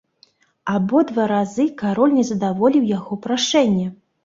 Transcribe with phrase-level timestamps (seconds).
[0.75, 3.89] Абодва разы кароль не задаволіў яго прашэнне.